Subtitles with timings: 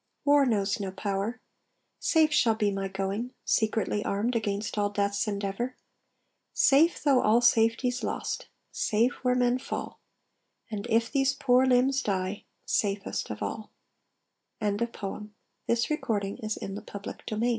[0.25, 1.39] War knows no power.
[1.99, 5.75] Safe shall be my going, Secretly armed against all death's endeavour;
[6.55, 9.99] Safe though all safety's lost; safe where men fall;
[10.71, 13.69] And if these poor limbs die, safest of all.
[14.59, 14.71] III.
[14.71, 15.21] THE DEAD Blow out,
[15.67, 16.71] you bugles, over the
[17.07, 17.47] rich Dead!